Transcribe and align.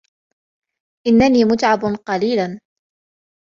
إنني 1.07 1.45
متعب 1.45 1.79
قليلاً. 2.07 2.59